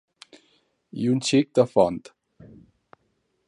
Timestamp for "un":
1.11-1.21